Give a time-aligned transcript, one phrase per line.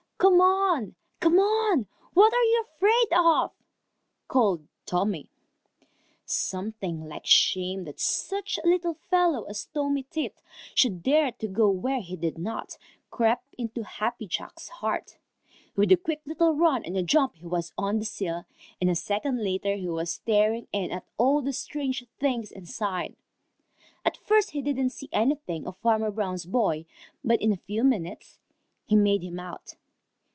[0.17, 0.95] "Come on!
[1.19, 1.87] Come on!
[2.13, 3.53] What are you afraid of?"
[4.27, 5.29] called Tommy.
[6.25, 10.39] Something like shame that such a little fellow as Tommy Tit
[10.75, 12.77] should dare to go where he did not,
[13.09, 15.17] crept into Happy Jack's heart.
[15.75, 18.45] With a quick little run and jump he was on the sill,
[18.79, 23.15] and a second later he was staring in at all the strange things inside.
[24.05, 26.85] At first he didn't see anything of Farmer Brown's boy,
[27.23, 28.37] but in a few minutes
[28.85, 29.77] he made him out.